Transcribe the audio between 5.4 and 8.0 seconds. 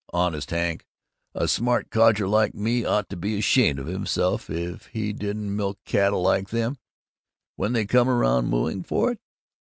milk cattle like them, when they